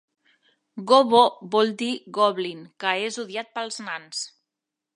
Gobbo 0.91 1.19
vol 1.57 1.69
dir 1.81 1.91
Goblin, 2.19 2.63
que 2.85 2.97
és 3.11 3.21
odiat 3.25 3.53
pels 3.59 3.81
nans. 3.91 4.27